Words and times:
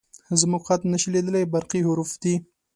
_زموږ 0.41 0.61
خط 0.67 0.81
نه 0.91 0.97
شې 1.01 1.09
لېدلی، 1.13 1.43
برقي 1.53 1.79
حروف 1.87 2.11
دي 2.21 2.35